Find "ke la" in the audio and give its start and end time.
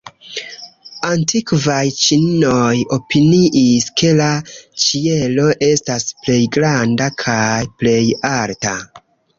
4.01-4.31